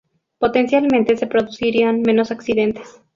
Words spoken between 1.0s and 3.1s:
se producirían menos accidentes.